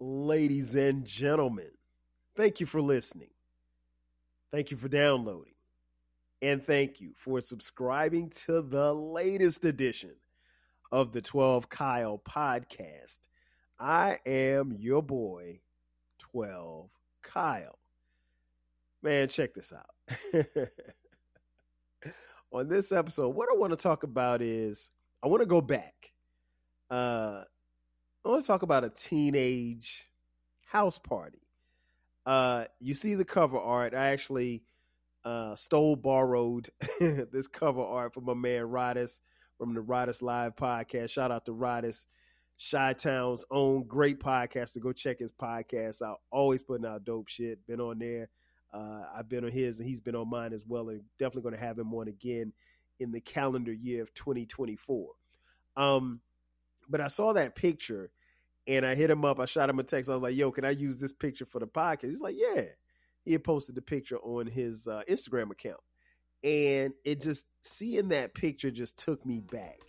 [0.00, 1.70] ladies and gentlemen,
[2.36, 3.30] thank you for listening.
[4.50, 5.54] Thank you for downloading.
[6.40, 10.14] And thank you for subscribing to the latest edition
[10.92, 13.18] of the 12 Kyle podcast.
[13.78, 15.60] I am your boy,
[16.18, 16.90] 12
[17.22, 17.78] Kyle.
[19.02, 19.86] Man, check this out.
[22.52, 24.90] On this episode, what I want to talk about is
[25.22, 26.12] I want to go back.
[26.90, 27.42] Uh,
[28.28, 30.06] I want to talk about a teenage
[30.66, 31.40] house party.
[32.26, 33.94] Uh, you see the cover art.
[33.94, 34.64] I actually
[35.24, 36.68] uh, stole, borrowed
[37.00, 39.22] this cover art from my man Rodis
[39.56, 41.08] from the Rodis Live podcast.
[41.08, 42.06] Shout out to Rodis,
[42.70, 44.74] Chi Town's own great podcast.
[44.74, 46.18] To go check his podcast out.
[46.30, 47.66] Always putting out dope shit.
[47.66, 48.28] Been on there.
[48.74, 50.90] Uh, I've been on his, and he's been on mine as well.
[50.90, 52.52] And definitely going to have him on again
[53.00, 55.06] in the calendar year of 2024.
[55.78, 56.20] Um,
[56.90, 58.10] but I saw that picture
[58.68, 59.40] and I hit him up.
[59.40, 60.10] I shot him a text.
[60.10, 62.10] I was like, yo, can I use this picture for the podcast?
[62.10, 62.64] He's like, yeah.
[63.24, 65.80] He had posted the picture on his uh, Instagram account.
[66.44, 69.80] And it just, seeing that picture just took me back.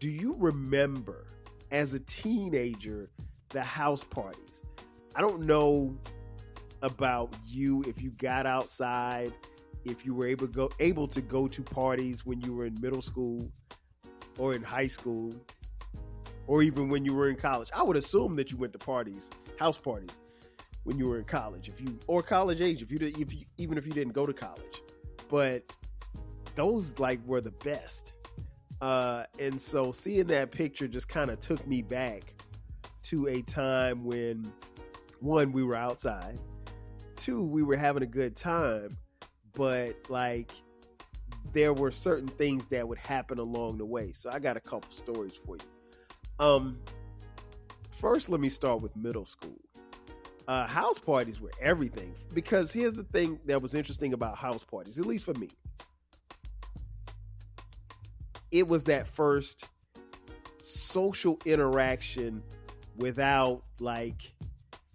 [0.00, 1.26] Do you remember
[1.70, 3.10] as a teenager
[3.50, 4.64] the house parties?
[5.14, 5.96] I don't know
[6.82, 9.32] about you if you got outside,
[9.84, 12.76] if you were able to go able to go to parties when you were in
[12.80, 13.50] middle school
[14.38, 15.32] or in high school
[16.50, 17.68] or even when you were in college.
[17.72, 20.18] I would assume that you went to parties, house parties,
[20.82, 23.44] when you were in college, if you or college age, if you did, if you,
[23.56, 24.82] even if you didn't go to college.
[25.28, 25.62] But
[26.56, 28.14] those like were the best.
[28.80, 32.34] Uh, and so seeing that picture just kind of took me back
[33.02, 34.52] to a time when
[35.20, 36.40] one we were outside,
[37.14, 38.90] two we were having a good time,
[39.52, 40.50] but like
[41.52, 44.10] there were certain things that would happen along the way.
[44.10, 45.79] So I got a couple stories for you.
[46.40, 46.78] Um,
[47.90, 49.60] first, let me start with middle school.
[50.48, 54.98] Uh, house parties were everything because here's the thing that was interesting about house parties,
[54.98, 55.48] at least for me.
[58.50, 59.66] It was that first
[60.62, 62.42] social interaction
[62.96, 64.32] without like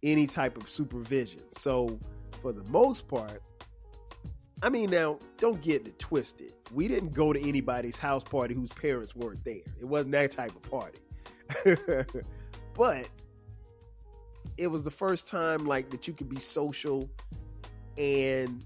[0.04, 1.42] any type of supervision.
[1.52, 2.00] So,
[2.42, 3.42] for the most part,
[4.62, 6.54] I mean, now don't get it twisted.
[6.74, 9.62] We didn't go to anybody's house party whose parents weren't there.
[9.80, 11.00] It wasn't that type of party.
[12.76, 13.10] but
[14.58, 17.10] it was the first time like that you could be social
[17.98, 18.66] and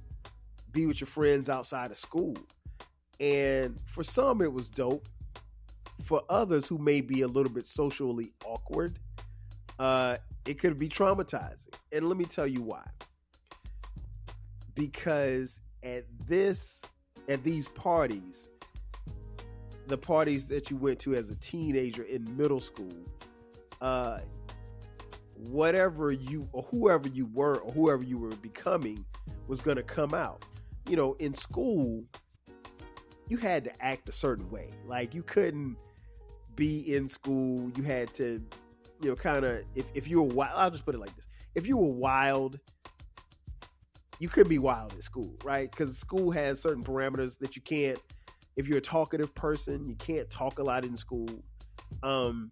[0.71, 2.35] be with your friends outside of school.
[3.19, 5.07] And for some it was dope.
[6.03, 8.99] For others who may be a little bit socially awkward,
[9.77, 11.73] uh, it could be traumatizing.
[11.91, 12.83] And let me tell you why.
[14.73, 16.83] Because at this
[17.27, 18.49] at these parties,
[19.89, 22.93] the parties that you went to as a teenager in middle school,
[23.81, 24.19] uh,
[25.49, 29.03] whatever you or whoever you were or whoever you were becoming
[29.47, 30.45] was going to come out.
[30.87, 32.03] You know, in school,
[33.27, 34.69] you had to act a certain way.
[34.85, 35.75] Like you couldn't
[36.55, 37.71] be in school.
[37.75, 38.41] You had to,
[39.01, 40.51] you know, kind of if if you were wild.
[40.55, 42.59] I'll just put it like this: if you were wild,
[44.19, 45.69] you could be wild at school, right?
[45.71, 47.99] Because school has certain parameters that you can't
[48.59, 51.29] if you're a talkative person, you can't talk a lot in school.
[52.03, 52.51] Um,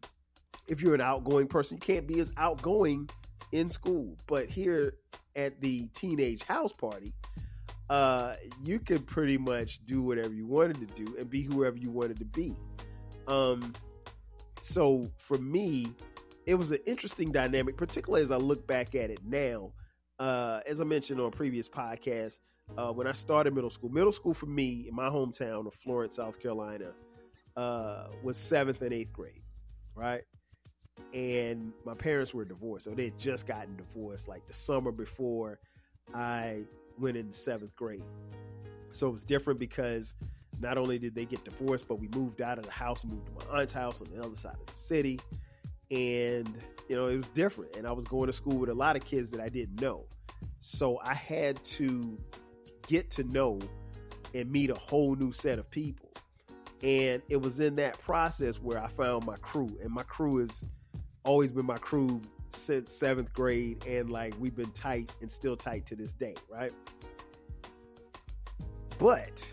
[0.69, 3.09] if you're an outgoing person, you can't be as outgoing
[3.51, 4.15] in school.
[4.25, 4.93] But here
[5.35, 7.13] at the teenage house party,
[7.89, 11.91] uh, you could pretty much do whatever you wanted to do and be whoever you
[11.91, 12.55] wanted to be.
[13.27, 13.73] Um,
[14.61, 15.87] so for me,
[16.45, 19.73] it was an interesting dynamic, particularly as I look back at it now.
[20.19, 22.39] Uh, as I mentioned on previous podcasts,
[22.77, 23.89] uh, when I started middle school.
[23.89, 26.91] Middle school for me in my hometown of Florence, South Carolina,
[27.55, 29.41] uh, was seventh and eighth grade,
[29.95, 30.21] right?
[31.13, 35.59] And my parents were divorced, so they had just gotten divorced like the summer before
[36.13, 36.63] I
[36.99, 38.03] went into seventh grade.
[38.91, 40.15] So it was different because
[40.59, 43.45] not only did they get divorced, but we moved out of the house, moved to
[43.45, 45.19] my aunt's house on the other side of the city.
[45.91, 46.49] And,
[46.89, 47.75] you know, it was different.
[47.75, 50.05] And I was going to school with a lot of kids that I didn't know.
[50.59, 52.17] So I had to
[52.87, 53.59] get to know
[54.33, 56.09] and meet a whole new set of people.
[56.83, 59.69] And it was in that process where I found my crew.
[59.81, 60.63] And my crew has
[61.23, 63.85] always been my crew since seventh grade.
[63.87, 66.71] And like we've been tight and still tight to this day, right?
[68.97, 69.45] But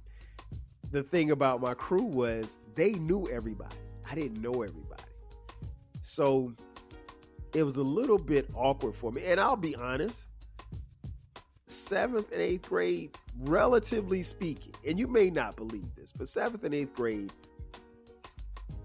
[0.90, 3.76] the thing about my crew was they knew everybody.
[4.08, 5.02] I didn't know everybody.
[6.02, 6.52] So
[7.54, 9.24] it was a little bit awkward for me.
[9.24, 10.28] And I'll be honest,
[11.86, 16.74] seventh and eighth grade, relatively speaking, and you may not believe this, but seventh and
[16.74, 17.32] eighth grade,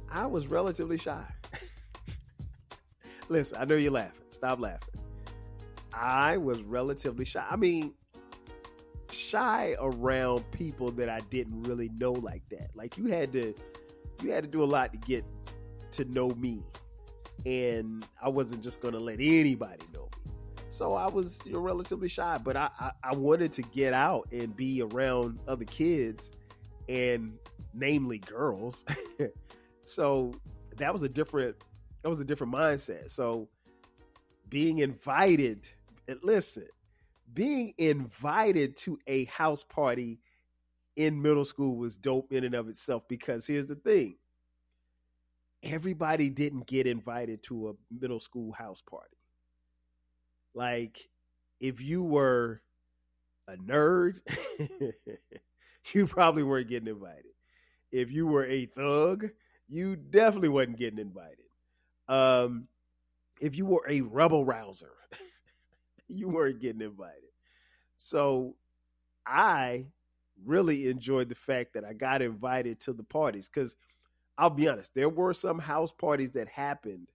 [0.10, 1.24] I was relatively shy.
[3.30, 4.22] listen, I know you're laughing.
[4.30, 5.02] Stop laughing.
[5.94, 7.46] I was relatively shy.
[7.50, 7.94] I mean,
[9.12, 12.70] shy around people that I didn't really know like that.
[12.76, 13.54] Like you had to
[14.22, 15.26] you had to do a lot to get
[15.92, 16.64] to know me.
[17.46, 20.01] And I wasn't just gonna let anybody know.
[20.72, 24.30] So I was you know, relatively shy, but I, I, I wanted to get out
[24.32, 26.32] and be around other kids
[26.88, 27.38] and
[27.74, 28.86] namely girls.
[29.86, 30.34] so
[30.78, 31.58] that was a different
[32.02, 33.12] that was a different mindset.
[33.12, 33.50] So
[34.48, 35.68] being invited,
[36.24, 36.68] listen,
[37.34, 40.22] being invited to a house party
[40.96, 44.16] in middle school was dope in and of itself because here's the thing
[45.64, 49.18] everybody didn't get invited to a middle school house party.
[50.54, 51.10] Like,
[51.60, 52.62] if you were
[53.48, 54.20] a nerd,
[55.94, 57.32] you probably weren't getting invited.
[57.92, 59.30] If you were a thug,
[59.68, 61.38] you definitely wasn't getting invited.
[62.08, 62.68] Um,
[63.40, 64.94] if you were a rebel rouser,
[66.08, 67.32] you weren't getting invited.
[67.96, 68.56] So
[69.26, 69.86] I
[70.46, 73.76] really enjoyed the fact that I got invited to the parties because
[74.38, 77.08] I'll be honest, there were some house parties that happened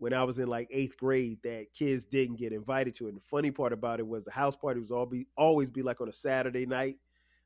[0.00, 3.08] when I was in like eighth grade that kids didn't get invited to.
[3.08, 5.82] And the funny part about it was the house party was all be always be
[5.82, 6.96] like on a Saturday night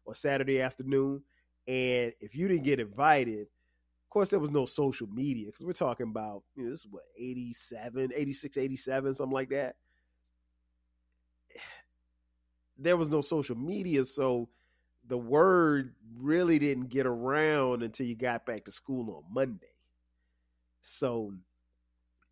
[0.05, 1.25] or Saturday afternoon.
[1.67, 5.73] And if you didn't get invited, of course there was no social media because we're
[5.73, 9.75] talking about, you know, this is what, 87, 86, 87, something like that.
[12.77, 14.49] There was no social media, so
[15.07, 19.77] the word really didn't get around until you got back to school on Monday.
[20.83, 21.35] So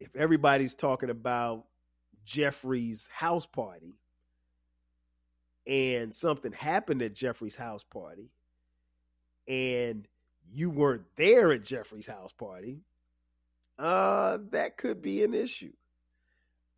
[0.02, 1.64] if everybody's talking about
[2.24, 3.94] Jeffrey's house party
[5.66, 8.30] and something happened at Jeffrey's house party
[9.46, 10.08] and
[10.52, 12.80] you weren't there at Jeffrey's house party,
[13.78, 15.72] uh that could be an issue.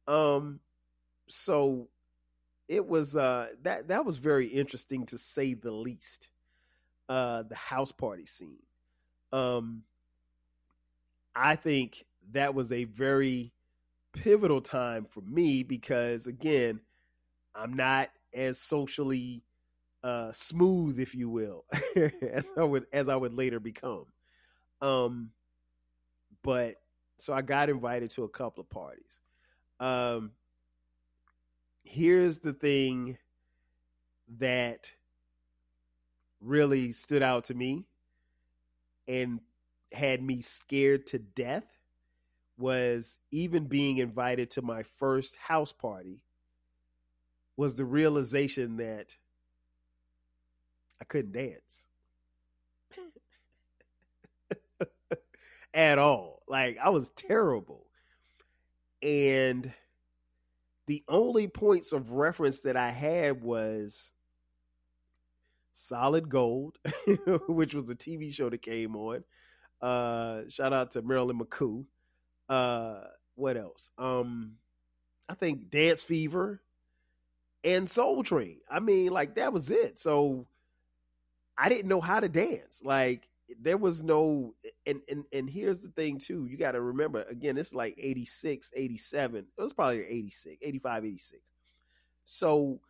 [0.07, 0.61] Um
[1.27, 1.89] so
[2.69, 6.29] it was uh that that was very interesting to say the least.
[7.09, 8.63] Uh the house party scene.
[9.33, 9.83] Um
[11.35, 13.53] I think that was a very
[14.13, 16.81] pivotal time for me because again,
[17.55, 19.43] I'm not as socially
[20.03, 21.65] uh smooth if you will
[21.97, 24.07] as I would as I would later become.
[24.81, 25.31] Um
[26.43, 26.77] but
[27.19, 29.19] so I got invited to a couple of parties.
[29.81, 30.33] Um
[31.85, 33.19] here's the thing
[34.39, 34.91] that
[36.41, 37.87] really stood out to me
[39.09, 39.41] and
[39.93, 41.65] had me scared to death
[42.57, 46.23] was even being invited to my first house party
[47.57, 49.17] was the realization that
[51.01, 51.87] I couldn't dance
[55.75, 56.43] at all.
[56.49, 57.87] Like I was terrible.
[59.03, 59.73] And
[60.87, 64.13] the only points of reference that I had was
[65.73, 66.79] Solid Gold,
[67.49, 69.25] which was a TV show that came on.
[69.83, 71.85] Uh, shout out to Marilyn McCoo.
[72.49, 73.01] Uh,
[73.35, 73.91] what else?
[73.99, 74.53] Um,
[75.29, 76.61] I think Dance Fever
[77.63, 78.59] and Soul Train.
[78.71, 79.99] I mean, like that was it.
[79.99, 80.47] So
[81.57, 82.83] I didn't know how to dance.
[82.85, 83.29] Like
[83.61, 84.55] there was no
[84.87, 88.73] and and and here's the thing too you got to remember again it's like 86
[88.75, 91.43] 87 it was probably 86 85 86
[92.25, 92.81] so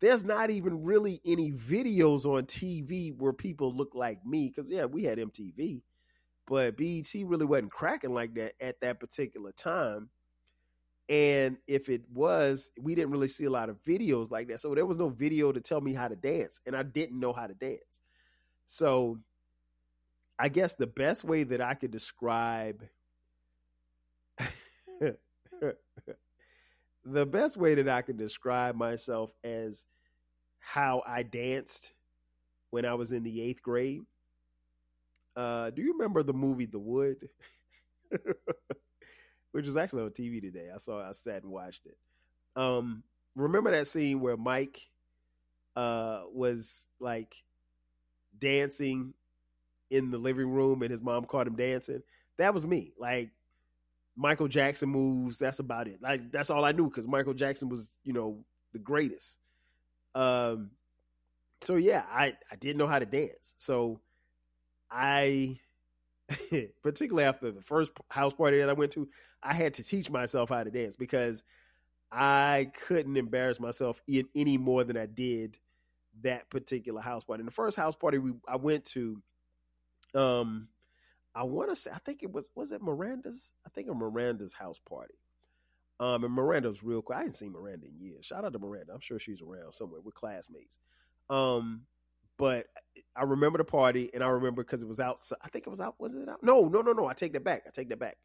[0.00, 4.84] there's not even really any videos on tv where people look like me because yeah
[4.84, 5.80] we had mtv
[6.46, 10.08] but bet really wasn't cracking like that at that particular time
[11.08, 14.74] and if it was we didn't really see a lot of videos like that so
[14.74, 17.46] there was no video to tell me how to dance and i didn't know how
[17.46, 18.00] to dance
[18.66, 19.18] so
[20.38, 22.82] I guess the best way that I could describe
[27.04, 29.86] the best way that I could describe myself as
[30.58, 31.94] how I danced
[32.70, 34.02] when I was in the eighth grade.
[35.36, 37.28] Uh, do you remember the movie The Wood?
[39.52, 40.68] Which was actually on TV today.
[40.74, 41.96] I saw I sat and watched it.
[42.56, 43.02] Um,
[43.36, 44.80] remember that scene where Mike
[45.76, 47.34] uh was like
[48.38, 49.14] dancing
[49.90, 52.02] in the living room and his mom caught him dancing.
[52.38, 52.92] That was me.
[52.98, 53.30] Like
[54.16, 55.38] Michael Jackson moves.
[55.38, 56.00] That's about it.
[56.02, 59.38] Like that's all I knew because Michael Jackson was, you know, the greatest.
[60.14, 60.72] Um.
[61.62, 63.54] So yeah, I I didn't know how to dance.
[63.58, 64.00] So
[64.92, 65.58] I,
[66.82, 69.08] particularly after the first house party that I went to,
[69.42, 71.42] I had to teach myself how to dance because
[72.10, 75.58] I couldn't embarrass myself in any more than I did
[76.22, 77.40] that particular house party.
[77.40, 79.22] And the first house party we I went to,
[80.14, 80.68] um,
[81.34, 84.52] I want to say I think it was was it Miranda's I think a Miranda's
[84.52, 85.14] house party.
[86.00, 87.16] Um, and Miranda's real quick.
[87.16, 88.26] I hadn't seen Miranda in years.
[88.26, 88.92] Shout out to Miranda.
[88.92, 90.00] I'm sure she's around somewhere.
[90.00, 90.78] We're classmates.
[91.30, 91.82] Um,
[92.38, 92.66] but
[93.14, 95.22] I remember the party, and I remember because it was out.
[95.42, 95.96] I think it was out.
[95.98, 96.42] Was it out?
[96.42, 97.06] No, no, no, no.
[97.06, 97.64] I take that back.
[97.66, 98.16] I take that back.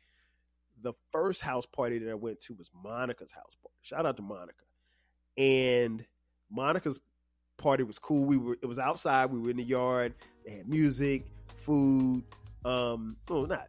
[0.81, 3.75] The first house party that I went to was Monica's house party.
[3.81, 4.63] Shout out to Monica.
[5.37, 6.05] And
[6.49, 6.99] Monica's
[7.57, 8.23] party was cool.
[8.23, 8.57] We were.
[8.61, 9.31] It was outside.
[9.31, 10.13] We were in the yard.
[10.45, 11.27] They had music,
[11.57, 12.23] food.
[12.63, 13.67] Um, well, not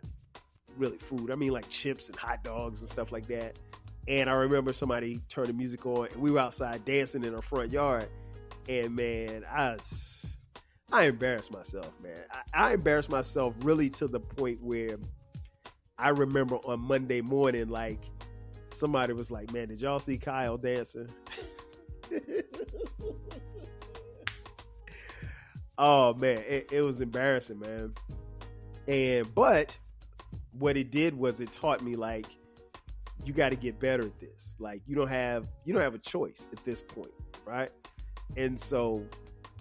[0.77, 1.31] really food.
[1.31, 3.59] I mean, like chips and hot dogs and stuff like that.
[4.07, 7.43] And I remember somebody turned the music on, and we were outside dancing in our
[7.43, 8.09] front yard.
[8.69, 10.18] And man, I was,
[10.91, 12.19] I embarrassed myself, man.
[12.33, 14.97] I, I embarrassed myself really to the point where
[15.99, 18.01] I remember on Monday morning, like
[18.71, 21.09] somebody was like, "Man, did y'all see Kyle dancing?"
[25.79, 27.93] oh man, it, it was embarrassing, man.
[28.87, 29.77] And but
[30.53, 32.27] what it did was it taught me like
[33.25, 34.55] you got to get better at this.
[34.59, 37.13] Like you don't have you don't have a choice at this point,
[37.45, 37.71] right?
[38.37, 39.05] And so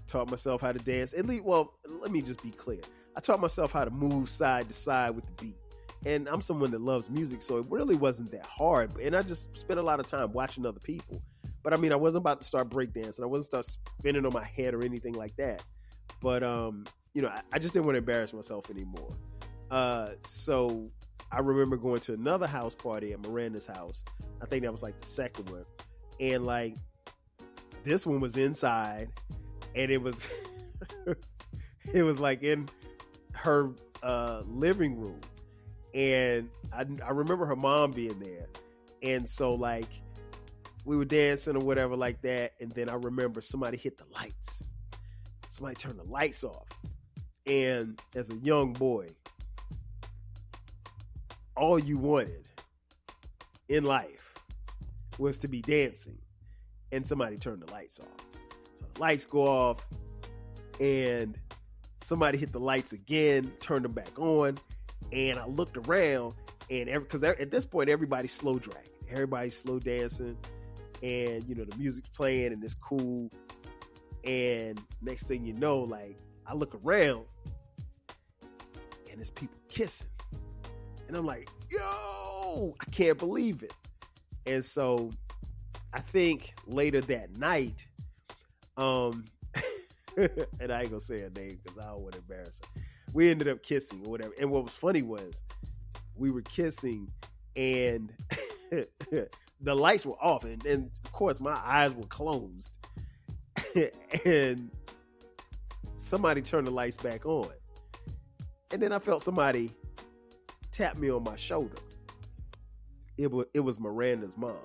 [0.08, 1.14] taught myself how to dance.
[1.14, 2.80] At least, well, let me just be clear.
[3.16, 5.56] I taught myself how to move side to side with the beat.
[6.06, 8.98] And I'm someone that loves music, so it really wasn't that hard.
[9.00, 11.22] And I just spent a lot of time watching other people.
[11.64, 13.24] But I mean, I wasn't about to start breakdancing.
[13.24, 15.64] I wasn't start spinning on my head or anything like that.
[16.22, 19.10] But um, you know, I, I just didn't want to embarrass myself anymore.
[19.72, 20.90] Uh, so
[21.32, 24.04] I remember going to another house party at Miranda's house.
[24.42, 25.66] I think that was like the second one.
[26.20, 26.78] And like
[27.84, 29.10] this one was inside
[29.78, 30.30] and it was
[31.94, 32.68] it was like in
[33.34, 33.72] her
[34.04, 35.22] uh, living room.
[35.94, 38.48] And I, I remember her mom being there.
[39.04, 39.88] And so like
[40.84, 42.54] we were dancing or whatever like that.
[42.60, 44.64] And then I remember somebody hit the lights.
[45.50, 46.68] Somebody turned the lights off.
[47.46, 49.08] And as a young boy,
[51.56, 52.48] all you wanted
[53.70, 54.34] in life
[55.18, 56.18] was to be dancing
[56.92, 58.37] and somebody turned the lights off.
[59.00, 59.86] Lights go off
[60.80, 61.38] and
[62.04, 64.58] somebody hit the lights again, turned them back on,
[65.12, 66.34] and I looked around
[66.70, 70.38] and because at this point everybody's slow dragging, everybody's slow dancing,
[71.02, 73.30] and you know the music's playing and it's cool.
[74.24, 77.26] And next thing you know, like I look around
[79.10, 80.08] and it's people kissing.
[81.08, 83.74] And I'm like, yo, I can't believe it.
[84.46, 85.10] And so
[85.94, 87.88] I think later that night,
[88.78, 89.26] um,
[90.18, 92.82] and I ain't gonna say her name because I don't want to embarrass her.
[93.14, 94.34] We ended up kissing or whatever.
[94.40, 95.42] And what was funny was
[96.16, 97.10] we were kissing
[97.56, 98.14] and
[99.62, 102.72] the lights were off, and, and of course my eyes were closed.
[104.26, 104.70] and
[105.96, 107.50] somebody turned the lights back on.
[108.72, 109.72] And then I felt somebody
[110.72, 111.78] tap me on my shoulder.
[113.18, 114.58] It was it was Miranda's mom.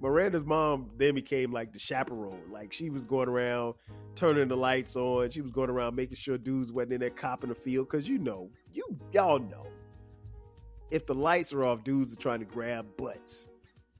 [0.00, 2.50] Miranda's mom then became like the chaperone.
[2.50, 3.74] Like she was going around
[4.14, 5.30] turning the lights on.
[5.30, 7.88] She was going around making sure dudes wasn't in there copping the field.
[7.88, 9.66] Cause you know, you y'all know.
[10.90, 13.46] If the lights are off, dudes are trying to grab butts.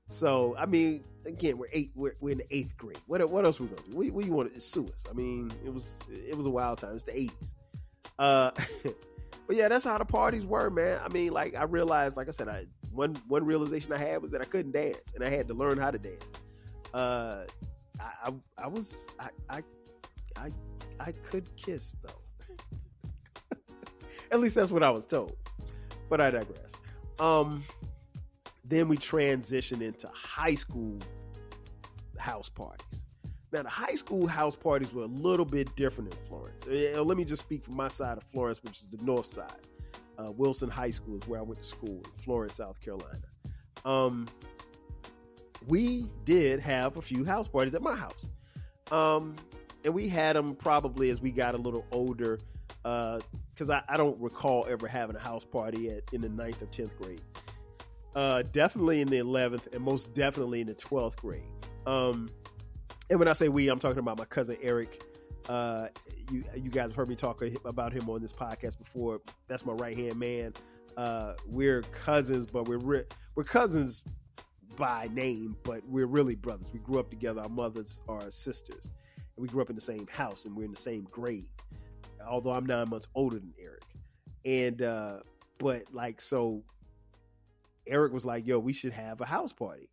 [0.08, 1.92] So I mean, again, we're eight.
[1.94, 2.98] We're, we're in the eighth grade.
[3.06, 3.96] What what else we gonna do?
[3.96, 5.04] What, what you want to sue us?
[5.08, 6.94] I mean, it was it was a wild time.
[6.94, 7.54] It's the eighties.
[8.18, 8.50] Uh,
[9.46, 10.98] but yeah, that's how the parties were, man.
[11.04, 14.30] I mean, like I realized, like I said, I one one realization I had was
[14.32, 16.24] that I couldn't dance, and I had to learn how to dance.
[16.92, 17.44] Uh,
[18.00, 19.62] I, I, I was I, I
[20.36, 20.52] I
[20.98, 22.56] I could kiss though.
[24.32, 25.36] At least that's what I was told.
[26.08, 26.72] But I digress.
[27.20, 27.62] Um,
[28.64, 30.98] then we transitioned into high school
[32.18, 33.04] house parties.
[33.52, 36.66] Now, the high school house parties were a little bit different in Florence.
[36.66, 39.66] Uh, let me just speak from my side of Florence, which is the north side.
[40.20, 43.20] Uh, Wilson High School is where I went to school in Florence, South Carolina.
[43.84, 44.26] Um,
[45.66, 48.28] we did have a few house parties at my house.
[48.90, 49.36] Um,
[49.84, 52.38] and we had them probably as we got a little older,
[52.82, 56.60] because uh, I, I, don't recall ever having a house party at, in the ninth
[56.60, 57.22] or 10th grade.
[58.14, 61.44] Uh, definitely in the 11th, and most definitely in the 12th grade.
[61.86, 62.28] Um,
[63.08, 65.02] and when I say we, I'm talking about my cousin Eric.
[65.50, 65.88] Uh,
[66.30, 69.20] you you guys have heard me talk about him on this podcast before.
[69.48, 70.52] That's my right hand man.
[70.96, 73.04] Uh, we're cousins, but we're re-
[73.34, 74.04] we're cousins
[74.76, 76.68] by name, but we're really brothers.
[76.72, 77.40] We grew up together.
[77.40, 80.70] Our mothers are sisters, and we grew up in the same house, and we're in
[80.70, 81.48] the same grade.
[82.24, 83.82] Although I'm nine months older than Eric,
[84.44, 85.18] and uh,
[85.58, 86.62] but like so,
[87.88, 89.90] Eric was like, "Yo, we should have a house party."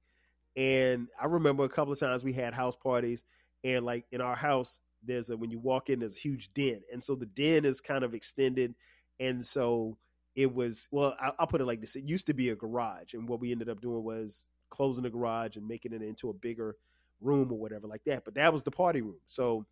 [0.56, 3.24] And I remember a couple of times we had house parties,
[3.64, 6.82] and like in our house, there's a when you walk in, there's a huge den,
[6.92, 8.76] and so the den is kind of extended,
[9.20, 9.98] and so
[10.36, 11.16] it was well.
[11.20, 13.52] I, will put it like this: it used to be a garage, and what we
[13.52, 16.76] ended up doing was closing the garage and making it into a bigger
[17.22, 18.26] room or whatever like that.
[18.26, 19.66] But that was the party room, so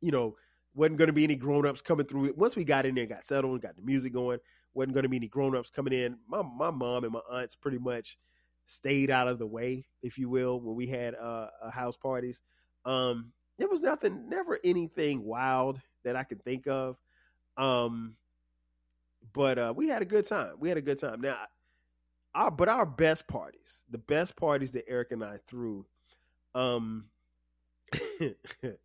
[0.00, 0.36] you know
[0.74, 2.34] wasn't going to be any grown-ups coming through.
[2.36, 4.38] Once we got in there got settled and got the music going
[4.74, 6.16] wasn't going to be any grown-ups coming in.
[6.28, 8.18] My, my mom and my aunts pretty much
[8.66, 12.40] stayed out of the way if you will when we had uh, uh house parties.
[12.84, 16.96] Um there was nothing never anything wild that i could think of
[17.56, 18.16] um
[19.32, 20.54] but uh, we had a good time.
[20.58, 21.20] We had a good time.
[21.20, 21.36] Now,
[22.34, 25.86] our but our best parties, the best parties that Eric and I threw,
[26.54, 27.06] um,
[27.92, 28.76] the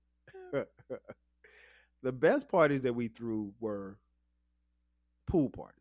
[2.11, 3.97] best parties that we threw were
[5.27, 5.75] pool parties.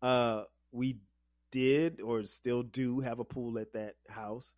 [0.00, 0.96] Uh, we
[1.50, 4.54] did or still do have a pool at that house.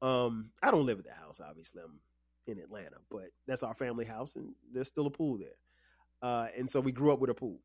[0.00, 1.82] Um, I don't live at the house, obviously.
[1.82, 2.00] I'm
[2.48, 5.56] in Atlanta, but that's our family house, and there's still a pool there.
[6.20, 7.60] Uh, and so we grew up with a pool.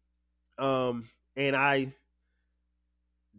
[0.57, 1.93] Um, and I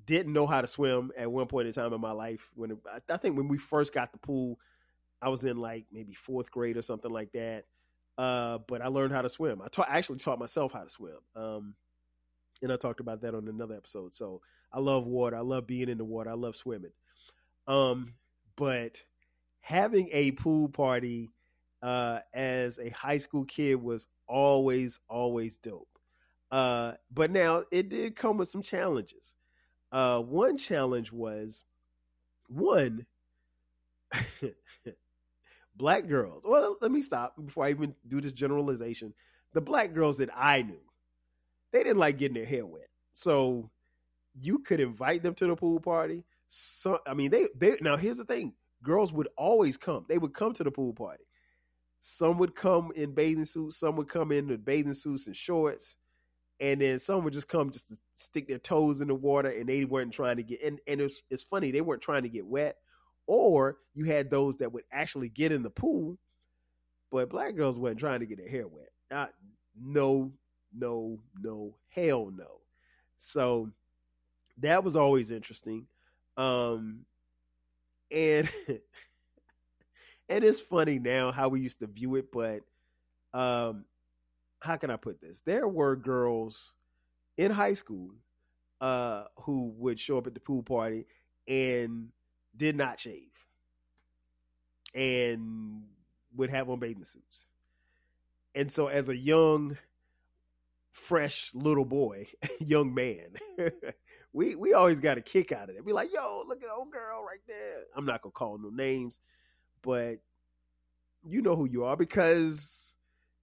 [0.06, 2.50] didn't know how to swim at one point in time in my life.
[2.54, 4.58] When it, I think when we first got the pool,
[5.22, 7.64] I was in like maybe fourth grade or something like that.
[8.18, 9.62] Uh, but I learned how to swim.
[9.62, 11.16] I, ta- actually taught myself how to swim.
[11.34, 11.74] Um,
[12.62, 14.14] and I talked about that on another episode.
[14.14, 14.40] So
[14.72, 15.36] I love water.
[15.36, 16.30] I love being in the water.
[16.30, 16.92] I love swimming.
[17.66, 18.14] Um,
[18.56, 19.02] but
[19.60, 21.30] having a pool party
[21.84, 25.88] uh, as a high school kid was always, always dope.
[26.50, 29.34] Uh, but now it did come with some challenges.
[29.92, 31.64] Uh, one challenge was
[32.48, 33.06] one
[35.76, 36.44] black girls.
[36.46, 39.14] Well, let me stop before I even do this generalization.
[39.52, 40.80] The black girls that I knew,
[41.72, 42.88] they didn't like getting their hair wet.
[43.12, 43.70] So
[44.40, 46.24] you could invite them to the pool party.
[46.48, 50.06] So I mean, they they now here's the thing: girls would always come.
[50.08, 51.24] They would come to the pool party.
[52.06, 53.78] Some would come in bathing suits.
[53.78, 55.96] Some would come in with bathing suits and shorts
[56.60, 59.68] and then some would just come just to stick their toes in the water and
[59.68, 62.46] they weren't trying to get and, and it's, it's funny they weren't trying to get
[62.46, 62.76] wet
[63.26, 66.18] or you had those that would actually get in the pool
[67.10, 69.32] but black girls weren't trying to get their hair wet Not,
[69.80, 70.32] no
[70.76, 72.60] no no hell no
[73.16, 73.70] so
[74.58, 75.86] that was always interesting
[76.36, 77.00] um
[78.10, 78.50] and
[80.28, 82.60] and it's funny now how we used to view it but
[83.38, 83.84] um
[84.64, 85.42] how can I put this?
[85.42, 86.72] There were girls
[87.36, 88.10] in high school
[88.80, 91.06] uh, who would show up at the pool party
[91.46, 92.08] and
[92.56, 93.30] did not shave
[94.94, 95.82] and
[96.34, 97.46] would have on bathing suits.
[98.54, 99.76] And so as a young
[100.92, 102.28] fresh little boy,
[102.60, 103.36] young man,
[104.32, 105.84] we we always got a kick out of it.
[105.84, 109.18] Be like, "Yo, look at old girl right there." I'm not to call no names,
[109.84, 110.18] but
[111.26, 112.94] you know who you are because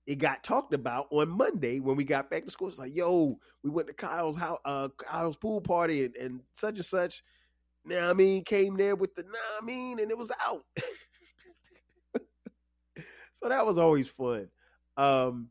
[0.07, 2.67] it got talked about on Monday when we got back to school.
[2.67, 6.75] It's like, yo, we went to Kyle's house, uh, Kyle's pool party, and, and such
[6.75, 7.23] and such.
[7.85, 10.65] Now I mean, came there with the nah I mean, and it was out.
[13.33, 14.49] so that was always fun,
[14.97, 15.49] um,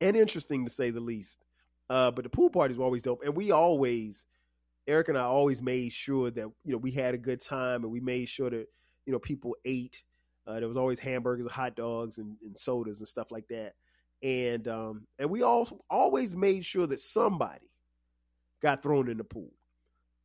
[0.00, 1.44] and interesting to say the least.
[1.88, 4.26] Uh, but the pool parties were always dope, and we always,
[4.88, 7.92] Eric and I always made sure that you know we had a good time, and
[7.92, 8.66] we made sure that
[9.06, 10.02] you know people ate
[10.46, 13.74] uh, there was always hamburgers, hot dogs, and, and, sodas and stuff like that.
[14.22, 17.70] And um, and we all always made sure that somebody
[18.62, 19.52] got thrown in the pool.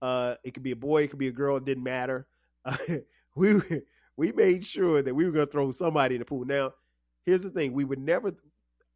[0.01, 2.27] Uh, it could be a boy, it could be a girl, it didn't matter.
[2.63, 2.77] Uh,
[3.35, 3.59] we
[4.15, 6.45] we made sure that we were going to throw somebody in the pool.
[6.45, 6.73] Now,
[7.23, 8.33] here's the thing: we would never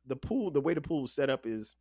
[0.05, 0.51] the pool.
[0.51, 1.75] The way the pool is set up is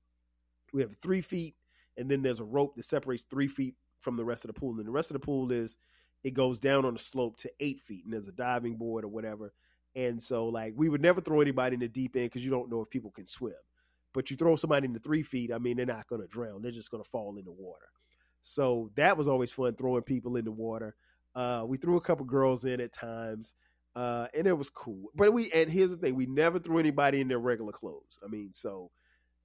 [0.72, 1.54] we have three feet,
[1.96, 4.70] and then there's a rope that separates three feet from the rest of the pool,
[4.70, 5.76] and the rest of the pool is
[6.24, 9.08] it goes down on a slope to eight feet, and there's a diving board or
[9.08, 9.52] whatever.
[9.94, 12.70] And so, like, we would never throw anybody in the deep end because you don't
[12.70, 13.54] know if people can swim.
[14.12, 16.62] But you throw somebody in the three feet, I mean, they're not going to drown;
[16.62, 17.86] they're just going to fall in the water.
[18.40, 20.94] So that was always fun throwing people in the water.
[21.34, 23.54] Uh, we threw a couple girls in at times,
[23.96, 25.10] uh, and it was cool.
[25.14, 28.20] But we and here's the thing: we never threw anybody in their regular clothes.
[28.24, 28.90] I mean, so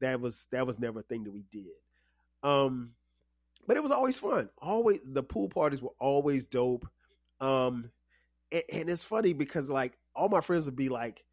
[0.02, 1.66] that was that was never a thing that we did.
[2.44, 2.92] Um,
[3.70, 4.50] but it was always fun.
[4.58, 6.88] Always the pool parties were always dope.
[7.40, 7.92] Um,
[8.52, 11.24] and, and, it's funny because like all my friends would be like,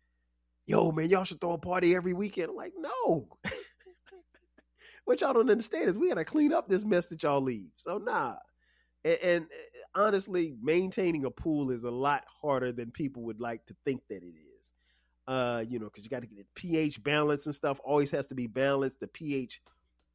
[0.66, 3.29] "Yo, man, y'all should throw a party every weekend." I'm like, no.
[5.07, 7.70] what y'all don't understand is we gotta clean up this mess that y'all leave.
[7.79, 8.35] So nah.
[9.03, 13.64] And, and uh, honestly, maintaining a pool is a lot harder than people would like
[13.64, 14.72] to think that it is.
[15.27, 17.81] Uh, you know, because you got to get the pH balance and stuff.
[17.83, 19.01] Always has to be balanced.
[19.01, 19.62] The pH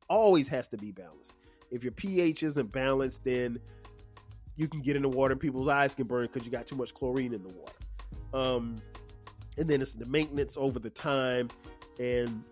[0.08, 1.34] always has to be balanced.
[1.72, 3.60] If your pH isn't balanced, then
[4.56, 6.76] you can get in the water and people's eyes can burn because you got too
[6.76, 7.74] much chlorine in the water.
[8.34, 8.76] Um,
[9.58, 11.50] and then it's the maintenance over the time
[12.00, 12.44] and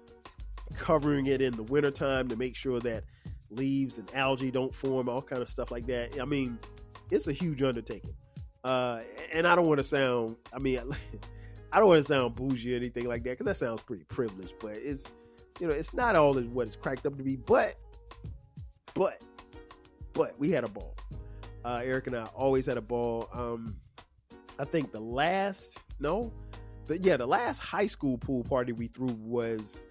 [0.76, 3.04] covering it in the wintertime to make sure that
[3.50, 6.20] leaves and algae don't form, all kind of stuff like that.
[6.20, 6.60] I mean,
[7.12, 8.14] it's a huge undertaking.
[8.64, 9.02] Uh,
[9.34, 10.80] and I don't want to sound, I mean,
[11.72, 14.56] I don't want to sound bougie or anything like that because that sounds pretty privileged,
[14.60, 15.14] but it's,
[15.60, 17.36] you know, it's not all what it's cracked up to be.
[17.36, 17.76] But,
[19.00, 19.24] but,
[20.12, 20.94] but we had a ball.
[21.64, 23.30] Uh, Eric and I always had a ball.
[23.32, 23.78] Um,
[24.60, 26.34] I think the last, no,
[26.86, 29.84] but yeah, the last high school pool party we threw was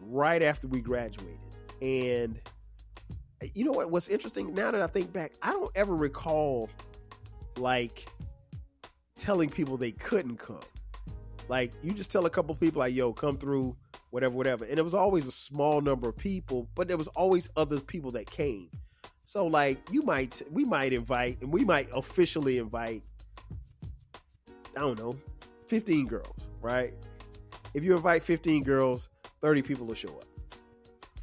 [0.00, 1.40] right after we graduated.
[1.82, 2.40] And
[3.54, 3.90] you know what?
[3.90, 6.70] What's interesting now that I think back, I don't ever recall
[7.58, 8.08] like
[9.16, 10.60] telling people they couldn't come.
[11.48, 13.76] Like you just tell a couple people like, "Yo, come through,"
[14.14, 14.64] whatever, whatever.
[14.64, 18.12] And it was always a small number of people, but there was always other people
[18.12, 18.70] that came.
[19.24, 23.02] So like you might, we might invite, and we might officially invite.
[24.76, 25.14] I don't know,
[25.66, 26.94] fifteen girls, right?
[27.74, 30.26] If you invite fifteen girls, thirty people will show up.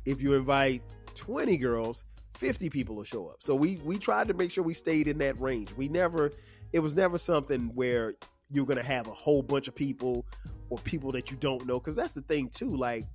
[0.06, 0.82] If you invite
[1.16, 3.38] twenty girls, 50 people will show up.
[3.40, 5.72] So we we tried to make sure we stayed in that range.
[5.78, 6.32] We never
[6.74, 8.16] it was never something where
[8.52, 10.26] you're going to have a whole bunch of people
[10.72, 13.06] or people that you don't know cuz that's the thing too like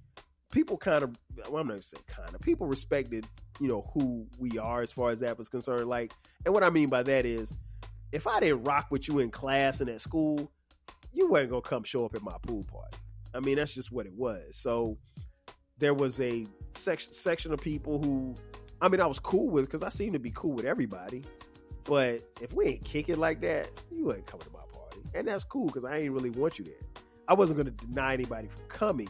[0.53, 1.17] people kind of
[1.51, 3.27] well, I'm not going to say kind of people respected,
[3.61, 6.13] you know, who we are as far as that was concerned like
[6.45, 7.53] and what I mean by that is
[8.13, 10.51] if I didn't rock with you in class and at school,
[11.13, 12.99] you going to come show up at my pool party.
[13.35, 14.57] I mean, that's just what it was.
[14.57, 14.97] So
[15.79, 18.35] there was a section section of people who
[18.81, 21.25] I mean, I was cool with because I seem to be cool with everybody.
[21.85, 25.27] But if we ain't kick it like that, you ain't coming to my party, and
[25.29, 26.75] that's cool because I ain't really want you there.
[27.29, 29.09] I wasn't gonna deny anybody from coming,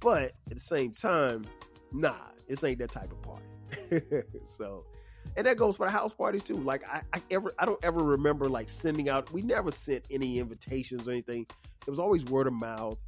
[0.00, 1.42] but at the same time,
[1.92, 2.14] nah,
[2.48, 4.22] this ain't that type of party.
[4.44, 4.84] so,
[5.36, 6.54] and that goes for the house parties too.
[6.54, 9.32] Like I, I ever, I don't ever remember like sending out.
[9.32, 11.46] We never sent any invitations or anything.
[11.86, 12.98] It was always word of mouth,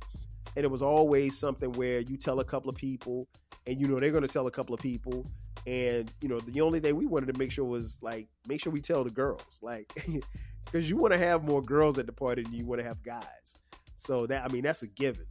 [0.56, 3.28] and it was always something where you tell a couple of people,
[3.66, 5.24] and you know they're gonna tell a couple of people,
[5.68, 8.72] and you know, the only thing we wanted to make sure was like make sure
[8.72, 9.92] we tell the girls, like,
[10.64, 13.02] because you want to have more girls at the party than you want to have
[13.02, 13.58] guys.
[13.98, 15.26] So that I mean, that's a given.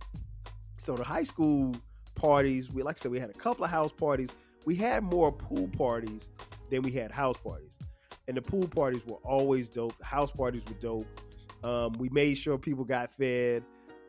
[0.81, 1.73] So the high school
[2.15, 4.35] parties, we like I said, we had a couple of house parties.
[4.65, 6.29] We had more pool parties
[6.69, 7.77] than we had house parties,
[8.27, 9.97] and the pool parties were always dope.
[9.97, 11.07] The house parties were dope.
[11.63, 13.63] Um, we made sure people got fed.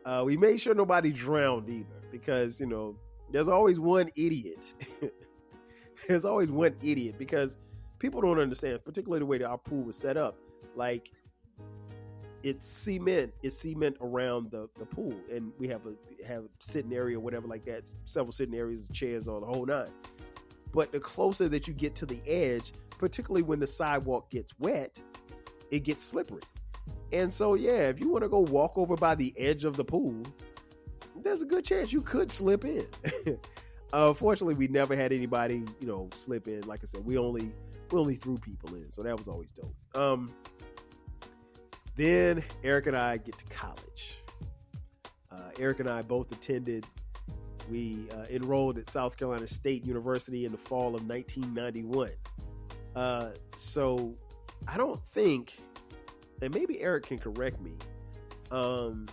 [0.04, 2.96] Uh, we made sure nobody drowned either, because you know
[3.30, 4.74] there's always one idiot
[6.08, 7.56] there's always one idiot because
[7.98, 10.36] people don't understand, particularly the way that our pool was set up.
[10.76, 11.10] Like
[12.48, 16.92] it's cement, it's cement around the, the pool, and we have a have a sitting
[16.94, 19.88] area, or whatever like that, several sitting areas, chairs on the whole nine.
[20.72, 24.98] But the closer that you get to the edge, particularly when the sidewalk gets wet,
[25.70, 26.42] it gets slippery.
[27.12, 29.84] And so, yeah, if you want to go walk over by the edge of the
[29.84, 30.22] pool,
[31.22, 32.86] there's a good chance you could slip in.
[33.90, 36.60] Uh, fortunately, we never had anybody, you know, slip in.
[36.66, 37.50] Like I said, we only
[37.90, 39.74] we only threw people in, so that was always dope.
[39.94, 40.28] Um,
[41.98, 44.22] then Eric and I get to college.
[45.32, 46.86] Uh, Eric and I both attended.
[47.68, 52.10] We uh, enrolled at South Carolina State University in the fall of 1991.
[52.94, 54.14] Uh, so
[54.66, 55.58] I don't think,
[56.40, 57.72] and maybe Eric can correct me.
[58.52, 59.06] Um,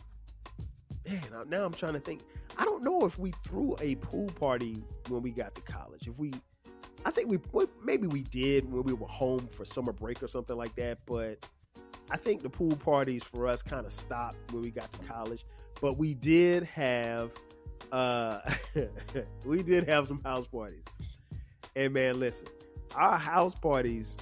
[1.09, 2.21] man, now I'm trying to think.
[2.57, 4.77] I don't know if we threw a pool party
[5.09, 6.07] when we got to college.
[6.07, 6.31] If we,
[7.03, 10.55] I think we maybe we did when we were home for summer break or something
[10.55, 10.99] like that.
[11.05, 11.45] But
[12.11, 15.45] I think the pool parties for us kind of stopped when we got to college.
[15.81, 17.31] But we did have,
[17.91, 18.39] uh,
[19.45, 20.83] we did have some house parties.
[21.75, 22.47] And man, listen,
[22.95, 24.15] our house parties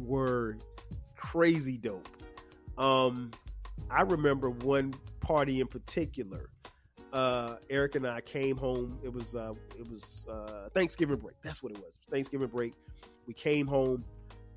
[0.00, 0.56] were
[1.16, 2.08] crazy dope.
[2.78, 3.30] Um,
[3.90, 6.50] I remember one party in particular
[7.16, 8.98] uh, Eric and I came home.
[9.02, 11.36] It was uh, it was uh, Thanksgiving break.
[11.42, 11.98] That's what it was.
[12.10, 12.74] Thanksgiving break.
[13.26, 14.04] We came home,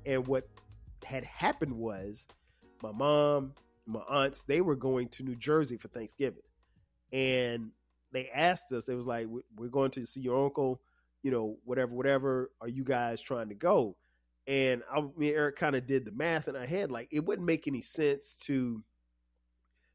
[0.04, 0.46] and what
[1.10, 2.26] had happened was
[2.82, 3.52] my mom,
[3.86, 6.42] my aunts, they were going to New Jersey for Thanksgiving,
[7.12, 7.70] and
[8.12, 8.88] they asked us.
[8.88, 10.80] It was like, "We're going to see your uncle."
[11.22, 12.50] You know, whatever, whatever.
[12.62, 13.96] Are you guys trying to go?
[14.46, 16.90] And I, me and Eric kind of did the math in our head.
[16.90, 18.82] Like, it wouldn't make any sense to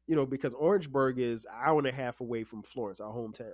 [0.06, 3.52] you know, because Orangeburg is an hour and a half away from Florence, our hometown.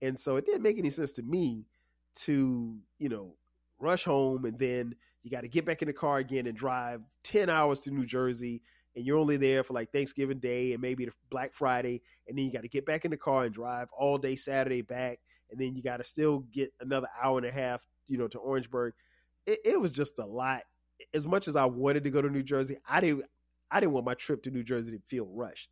[0.00, 1.66] And so it didn't make any sense to me
[2.14, 3.34] to, you know,
[3.82, 7.00] rush home and then you got to get back in the car again and drive
[7.24, 8.62] 10 hours to New Jersey
[8.94, 12.44] and you're only there for like Thanksgiving Day and maybe the Black Friday and then
[12.44, 15.18] you got to get back in the car and drive all day Saturday back
[15.50, 18.38] and then you got to still get another hour and a half, you know, to
[18.38, 18.94] Orangeburg.
[19.46, 20.62] It, it was just a lot.
[21.12, 23.24] As much as I wanted to go to New Jersey, I didn't
[23.70, 25.70] I didn't want my trip to New Jersey to feel rushed.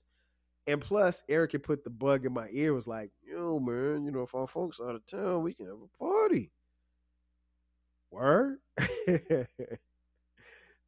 [0.66, 4.10] And plus, Eric had put the bug in my ear, was like, yo, man, you
[4.10, 6.50] know, if our folks are out of town, we can have a party.
[8.10, 8.58] Word.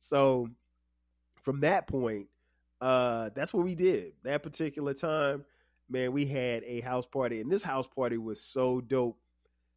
[0.01, 0.49] so
[1.43, 2.27] from that point,
[2.81, 4.13] uh, that's what we did.
[4.25, 5.45] That particular time,
[5.89, 9.19] man, we had a house party, and this house party was so dope.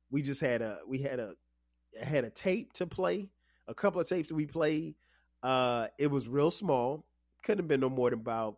[0.09, 1.33] We just had a we had a
[2.01, 3.29] had a tape to play,
[3.67, 4.95] a couple of tapes that we played.
[5.43, 7.05] Uh, it was real small.
[7.43, 8.57] Couldn't have been no more than about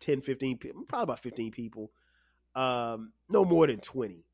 [0.00, 1.90] 10, 15 people, probably about 15 people.
[2.54, 4.24] Um, no more than 20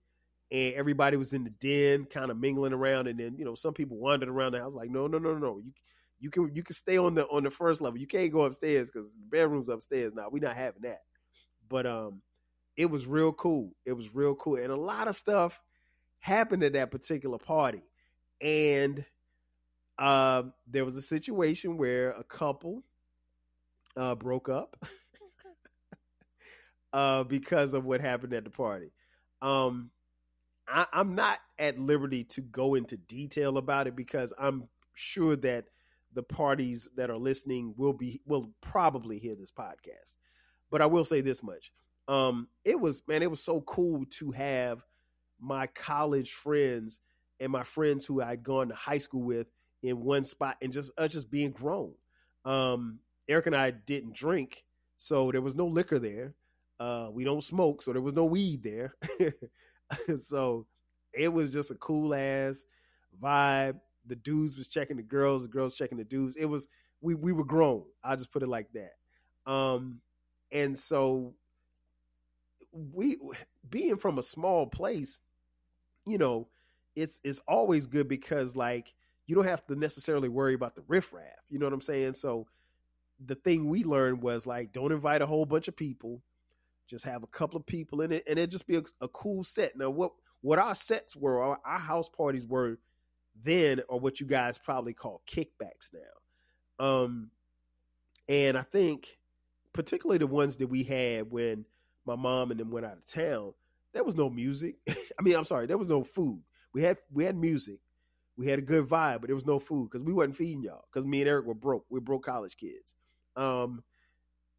[0.51, 3.09] and everybody was in the den, kind of mingling around.
[3.09, 4.75] And then you know some people wandered around the house.
[4.75, 5.73] Like, no, no, no, no, you
[6.19, 7.99] you can you can stay on the on the first level.
[7.99, 10.15] You can't go upstairs because the bedroom's upstairs.
[10.15, 11.01] Now we're not having that.
[11.69, 12.23] But um,
[12.77, 13.73] it was real cool.
[13.85, 15.61] It was real cool, and a lot of stuff
[16.21, 17.83] happened at that particular party.
[18.41, 19.05] And
[19.99, 22.83] uh, there was a situation where a couple
[23.97, 24.77] uh, broke up
[26.93, 28.93] uh, because of what happened at the party.
[29.41, 29.91] Um,
[30.69, 35.67] I, I'm not at liberty to go into detail about it because I'm sure that
[36.13, 40.17] the parties that are listening will be will probably hear this podcast.
[40.71, 41.73] But I will say this much.
[42.09, 44.85] Um, it was man, it was so cool to have
[45.41, 47.01] my college friends
[47.41, 49.49] and my friends who I'd gone to high school with
[49.83, 51.93] in one spot and just us just being grown.
[52.45, 54.65] Um, Eric and I didn't drink,
[54.97, 56.35] so there was no liquor there.
[56.79, 58.95] Uh, we don't smoke, so there was no weed there.
[60.19, 60.67] so
[61.13, 62.65] it was just a cool ass
[63.23, 63.81] vibe.
[64.07, 66.37] The dudes was checking the girls, the girls checking the dudes.
[66.37, 66.69] It was
[67.01, 67.85] we we were grown.
[68.05, 69.51] I'll just put it like that.
[69.51, 70.01] Um,
[70.53, 71.35] and so
[72.73, 73.19] we
[73.69, 75.21] being from a small place,
[76.05, 76.49] you know,
[76.95, 78.95] it's it's always good because like
[79.27, 81.45] you don't have to necessarily worry about the riffraff.
[81.49, 82.15] You know what I'm saying?
[82.15, 82.47] So
[83.25, 86.23] the thing we learned was like don't invite a whole bunch of people
[86.89, 89.45] just have a couple of people in it, and it just be a, a cool
[89.45, 89.77] set.
[89.77, 92.79] Now, what what our sets were, our, our house parties were
[93.43, 96.85] then, or what you guys probably call kickbacks now.
[96.85, 97.31] Um,
[98.29, 99.19] and I think
[99.73, 101.65] particularly the ones that we had when
[102.07, 103.53] my mom and them went out of town,
[103.93, 104.77] there was no music.
[104.89, 106.43] I mean, I'm sorry, there was no food.
[106.73, 107.79] We had we had music,
[108.37, 110.85] we had a good vibe, but there was no food because we wasn't feeding y'all
[110.93, 111.87] because me and Eric were broke.
[111.91, 112.95] We're broke college kids.
[113.37, 113.83] Um,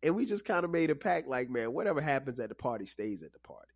[0.03, 2.85] and we just kind of made a pact like man whatever happens at the party
[2.85, 3.71] stays at the party.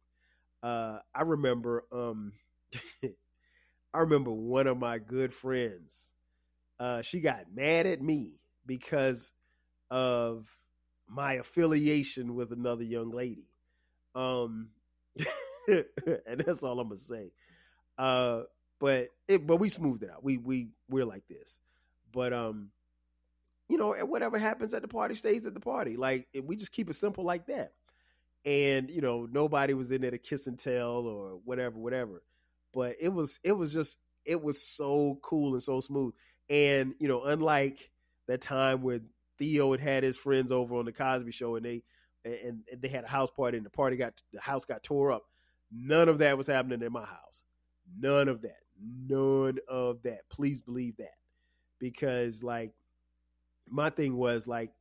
[0.63, 2.33] Uh, i remember um,
[3.03, 6.11] i remember one of my good friends
[6.79, 9.33] uh, she got mad at me because
[9.91, 10.47] of
[11.07, 13.47] my affiliation with another young lady.
[14.15, 14.69] Um,
[15.67, 15.85] and
[16.45, 17.31] that's all i'm gonna say.
[17.97, 18.43] Uh,
[18.79, 20.23] but it but we smoothed it out.
[20.23, 21.59] We we we're like this.
[22.11, 22.69] But um
[23.71, 25.95] you know, whatever happens at the party stays at the party.
[25.95, 27.71] Like we just keep it simple like that.
[28.43, 32.21] And you know, nobody was in there to kiss and tell or whatever, whatever.
[32.73, 36.13] But it was it was just it was so cool and so smooth.
[36.49, 37.89] And you know, unlike
[38.27, 39.07] that time when
[39.39, 41.83] Theo had had his friends over on the Cosby Show and they
[42.25, 45.13] and, and they had a house party and the party got the house got tore
[45.13, 45.23] up.
[45.71, 47.45] None of that was happening in my house.
[47.97, 48.59] None of that.
[49.07, 50.27] None of that.
[50.29, 51.15] Please believe that.
[51.79, 52.73] Because like
[53.69, 54.71] my thing was like,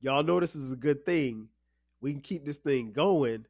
[0.00, 1.48] y'all know this is a good thing.
[2.00, 3.46] We can keep this thing going,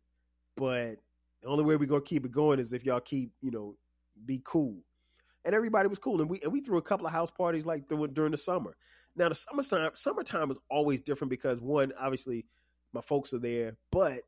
[0.57, 0.97] but
[1.43, 3.77] the only way we're gonna keep it going is if y'all keep, you know,
[4.25, 4.79] be cool.
[5.45, 7.87] And everybody was cool, and we and we threw a couple of house parties like
[7.87, 8.77] during the summer.
[9.15, 12.47] Now the summertime summertime is always different because one, obviously,
[12.93, 14.23] my folks are there, but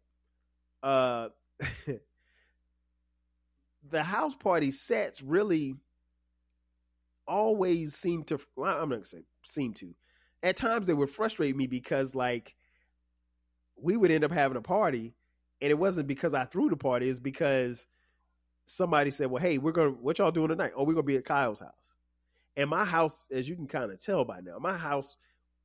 [0.83, 1.29] uh,
[3.91, 5.75] the house party sets really
[7.27, 8.39] always seem to.
[8.57, 9.95] Well, I'm not gonna say seem to
[10.43, 12.55] at times they would frustrate me because like
[13.81, 15.15] we would end up having a party
[15.61, 17.87] and it wasn't because I threw the party, it's because
[18.67, 20.73] somebody said, Well, hey, we're gonna what y'all doing tonight?
[20.77, 21.73] Oh, we're gonna be at Kyle's house.
[22.57, 25.17] And my house, as you can kind of tell by now, my house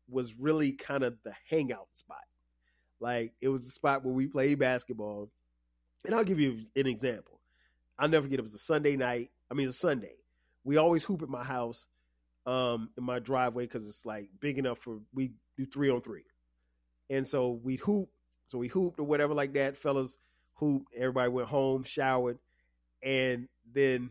[0.09, 2.17] was really kind of the hangout spot.
[2.99, 5.29] Like it was a spot where we played basketball.
[6.05, 7.39] And I'll give you an example.
[7.97, 9.31] I'll never forget it was a Sunday night.
[9.49, 10.15] I mean, it's a Sunday.
[10.63, 11.87] We always hoop at my house
[12.45, 16.23] um in my driveway because it's like big enough for we do three on three.
[17.09, 18.09] And so we hoop,
[18.47, 19.77] so we hooped or whatever like that.
[19.77, 20.17] Fellas
[20.55, 22.39] hooped, everybody went home, showered,
[23.01, 24.09] and then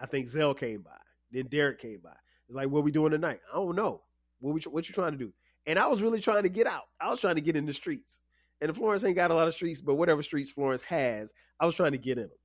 [0.00, 0.90] I think Zell came by.
[1.30, 2.16] Then Derek came by.
[2.48, 3.40] It's like, what we doing tonight?
[3.52, 4.02] I don't know.
[4.40, 5.32] What we what you trying to do?
[5.66, 6.84] And I was really trying to get out.
[7.00, 8.20] I was trying to get in the streets.
[8.60, 11.74] And Florence ain't got a lot of streets, but whatever streets Florence has, I was
[11.74, 12.38] trying to get in them.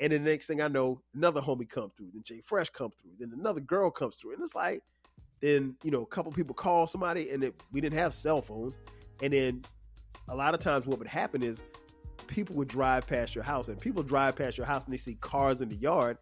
[0.00, 2.10] And the next thing I know, another homie come through.
[2.12, 3.12] Then Jay Fresh come through.
[3.18, 4.34] Then another girl comes through.
[4.34, 4.82] And it's like,
[5.40, 8.78] then, you know, a couple people call somebody and it, we didn't have cell phones.
[9.22, 9.62] And then
[10.28, 11.62] a lot of times what would happen is
[12.26, 15.14] people would drive past your house and people drive past your house and they see
[15.20, 16.18] cars in the yard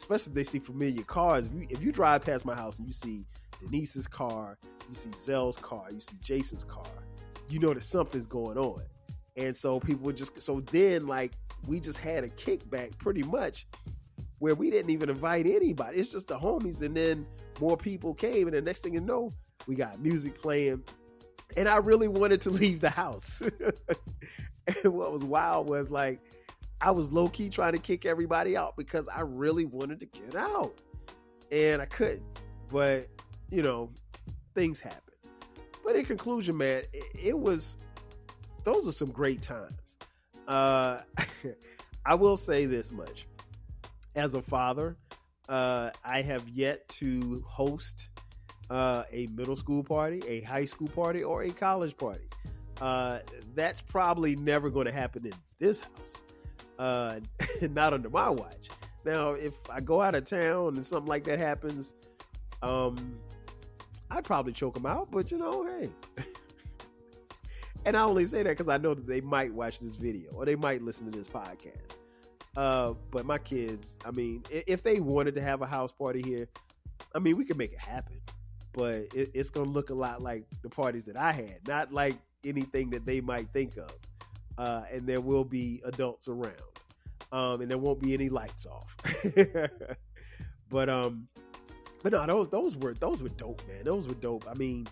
[0.00, 1.46] especially if they see familiar cars.
[1.46, 3.24] If you, if you drive past my house and you see
[3.60, 6.86] Denise's car, you see Zell's car, you see Jason's car,
[7.48, 8.82] you know that something's going on.
[9.36, 11.32] And so people would just so then like
[11.66, 13.66] we just had a kickback pretty much
[14.38, 15.98] where we didn't even invite anybody.
[15.98, 17.26] It's just the homies, and then
[17.60, 19.30] more people came, and the next thing you know,
[19.66, 20.82] we got music playing.
[21.56, 23.42] And I really wanted to leave the house.
[24.84, 26.20] and what was wild was like
[26.80, 30.34] I was low key trying to kick everybody out because I really wanted to get
[30.34, 30.80] out.
[31.52, 32.22] And I couldn't.
[32.72, 33.08] But,
[33.50, 33.90] you know,
[34.54, 35.14] things happen.
[35.84, 37.76] But in conclusion, man, it, it was
[38.64, 39.76] those are some great times.
[40.50, 41.00] Uh
[42.04, 43.26] I will say this much.
[44.16, 44.96] As a father,
[45.48, 48.08] uh, I have yet to host
[48.70, 52.26] uh, a middle school party, a high school party, or a college party.
[52.80, 53.18] Uh,
[53.54, 56.14] that's probably never going to happen in this house,
[56.78, 57.20] uh,
[57.70, 58.68] not under my watch.
[59.04, 61.94] Now, if I go out of town and something like that happens,
[62.62, 63.18] um,
[64.10, 65.10] I'd probably choke them out.
[65.10, 66.24] But you know, hey.
[67.90, 70.44] and I only say that because I know that they might watch this video or
[70.44, 71.96] they might listen to this podcast.
[72.56, 76.46] Uh, but my kids, I mean, if they wanted to have a house party here,
[77.16, 78.20] I mean, we could make it happen.
[78.72, 82.14] But it, it's gonna look a lot like the parties that I had, not like
[82.44, 83.92] anything that they might think of.
[84.56, 86.54] Uh, and there will be adults around,
[87.32, 88.96] um, and there won't be any lights off.
[90.70, 91.26] but um,
[92.04, 93.82] but no, those those were those were dope, man.
[93.82, 94.46] Those were dope.
[94.48, 94.86] I mean,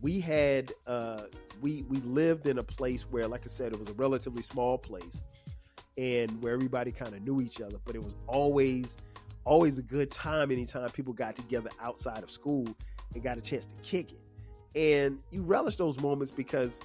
[0.00, 1.22] we had uh,
[1.60, 4.78] we we lived in a place where, like I said, it was a relatively small
[4.78, 5.22] place,
[5.96, 7.78] and where everybody kind of knew each other.
[7.84, 8.96] But it was always
[9.44, 12.66] always a good time anytime people got together outside of school
[13.14, 14.20] and got a chance to kick it.
[14.74, 16.80] And you relish those moments because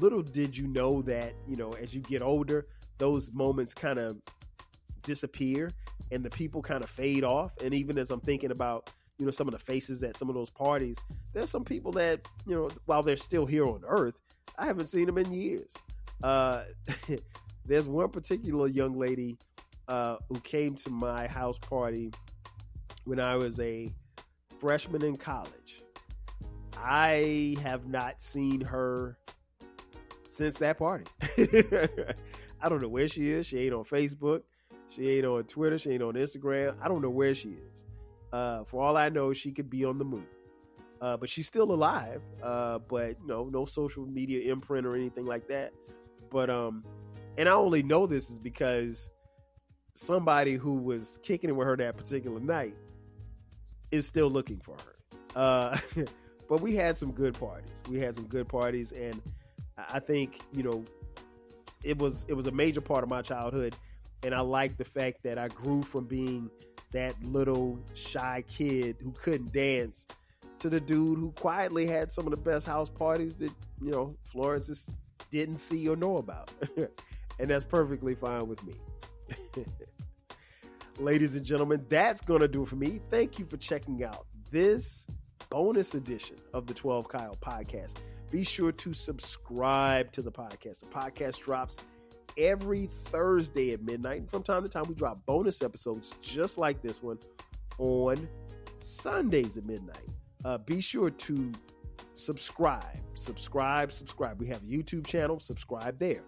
[0.00, 2.66] little did you know that, you know, as you get older,
[2.98, 4.20] those moments kind of
[5.02, 5.70] disappear
[6.10, 7.54] and the people kind of fade off.
[7.64, 8.90] And even as I'm thinking about,
[9.22, 10.96] you know, some of the faces at some of those parties,
[11.32, 14.18] there's some people that, you know, while they're still here on earth,
[14.58, 15.72] I haven't seen them in years.
[16.24, 16.64] Uh,
[17.64, 19.38] there's one particular young lady
[19.86, 22.10] uh, who came to my house party
[23.04, 23.88] when I was a
[24.58, 25.84] freshman in college.
[26.76, 29.16] I have not seen her
[30.30, 31.04] since that party.
[32.60, 33.46] I don't know where she is.
[33.46, 34.42] She ain't on Facebook.
[34.88, 35.78] She ain't on Twitter.
[35.78, 36.74] She ain't on Instagram.
[36.82, 37.84] I don't know where she is.
[38.32, 40.26] Uh, for all I know, she could be on the moon.
[41.00, 42.22] Uh, but she's still alive.
[42.42, 45.72] Uh, but you know, no social media imprint or anything like that.
[46.30, 46.84] But um,
[47.36, 49.10] and I only know this is because
[49.94, 52.74] somebody who was kicking it with her that particular night
[53.90, 54.96] is still looking for her.
[55.36, 55.78] Uh,
[56.48, 57.70] but we had some good parties.
[57.88, 59.20] We had some good parties, and
[59.76, 60.84] I think you know
[61.84, 63.76] it was it was a major part of my childhood,
[64.22, 66.50] and I like the fact that I grew from being
[66.92, 70.06] that little shy kid who couldn't dance
[70.58, 73.50] to the dude who quietly had some of the best house parties that
[73.80, 74.94] you know Florence just
[75.30, 76.50] didn't see or know about,
[77.38, 78.74] and that's perfectly fine with me.
[80.98, 83.00] Ladies and gentlemen, that's going to do it for me.
[83.10, 85.06] Thank you for checking out this
[85.48, 87.94] bonus edition of the 12 Kyle podcast.
[88.30, 90.80] Be sure to subscribe to the podcast.
[90.80, 91.78] The podcast drops
[92.36, 94.20] every Thursday at midnight.
[94.20, 97.18] And from time to time, we drop bonus episodes just like this one
[97.78, 98.28] on
[98.80, 100.08] Sundays at midnight.
[100.44, 101.52] Uh, be sure to
[102.14, 104.40] subscribe, subscribe, subscribe.
[104.40, 106.22] We have a YouTube channel, subscribe there.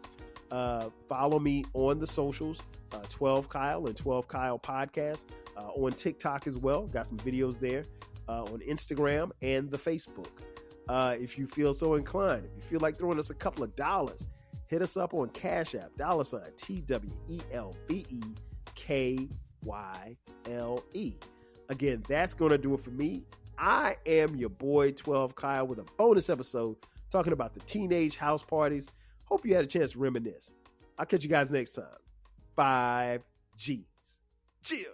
[0.50, 2.62] Uh, follow me on the socials,
[2.92, 6.86] uh, 12 Kyle and 12 Kyle Podcast, uh, on TikTok as well.
[6.86, 7.82] Got some videos there
[8.28, 10.28] uh, on Instagram and the Facebook.
[10.88, 13.74] Uh, if you feel so inclined, if you feel like throwing us a couple of
[13.74, 14.26] dollars,
[14.66, 18.20] hit us up on Cash App, dollar sign T W E L V E
[18.74, 19.29] K
[19.64, 20.16] Y
[20.50, 21.14] L E.
[21.68, 23.24] Again, that's going to do it for me.
[23.59, 26.77] I am your boy 12 Kyle with a bonus episode
[27.11, 28.90] talking about the teenage house parties
[29.24, 30.53] Hope you had a chance to reminisce.
[30.98, 31.87] I'll catch you guys next time.
[32.55, 33.22] Five
[33.56, 34.21] G's.
[34.62, 34.92] Chill.